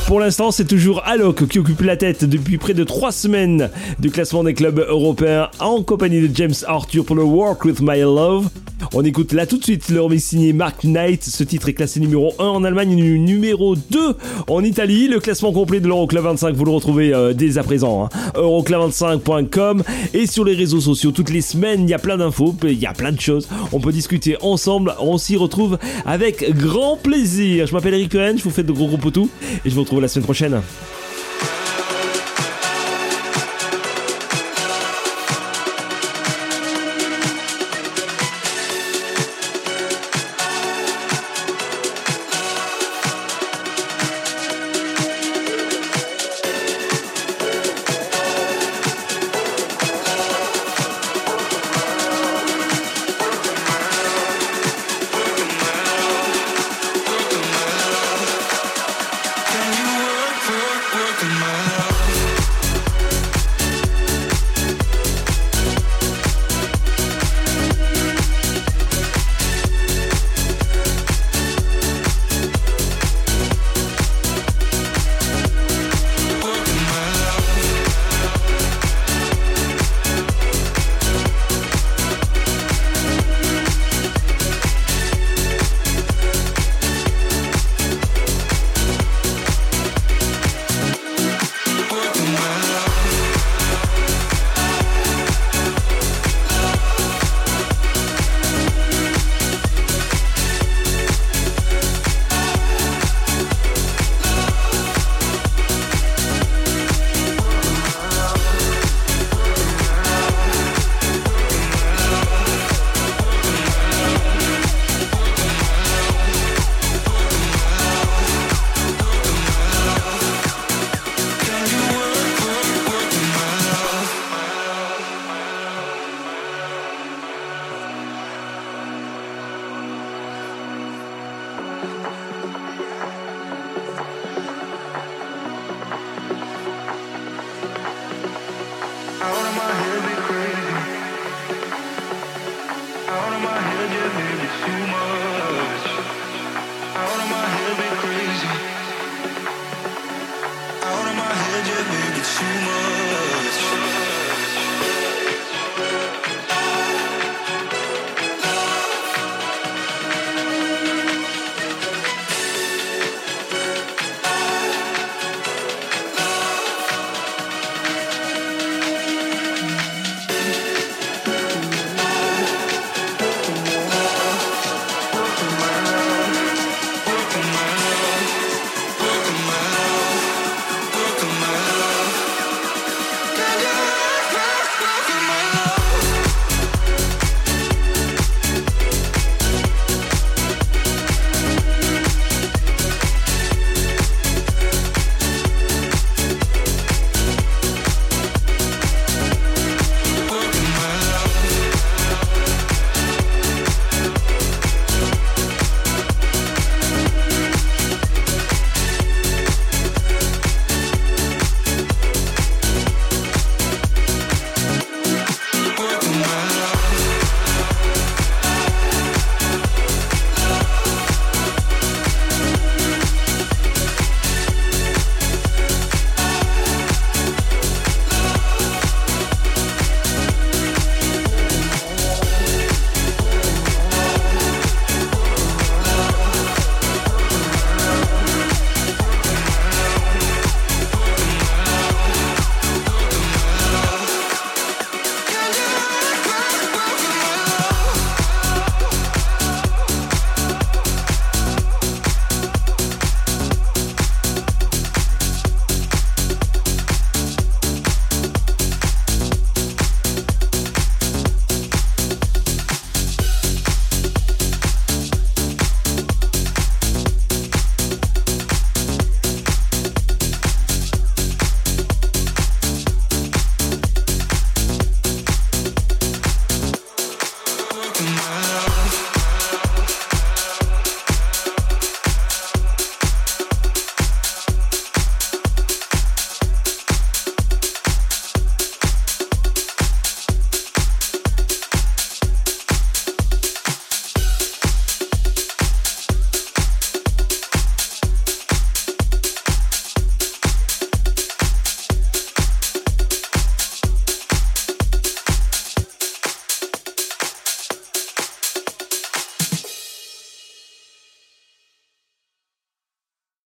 [0.07, 3.69] Pour l'instant, c'est toujours Alok qui occupe la tête depuis près de 3 semaines
[3.99, 7.99] du classement des clubs européens en compagnie de James Arthur pour le Work With My
[7.99, 8.49] Love.
[8.93, 11.23] On écoute là tout de suite le remix signé Mark Knight.
[11.23, 14.15] Ce titre est classé numéro 1 en Allemagne numéro 2
[14.47, 15.07] en Italie.
[15.07, 18.05] Le classement complet de l'Euroclub 25, vous le retrouvez euh, dès à présent.
[18.05, 18.31] Hein.
[18.35, 19.83] Euroclub25.com
[20.15, 21.11] et sur les réseaux sociaux.
[21.11, 23.47] Toutes les semaines, il y a plein d'infos, il y a plein de choses.
[23.71, 24.95] On peut discuter ensemble.
[24.99, 27.67] On s'y retrouve avec grand plaisir.
[27.67, 29.29] Je m'appelle Eric Cohen, je vous fais de gros gros potous
[29.65, 30.61] et je vous retrouve la semaine prochaine.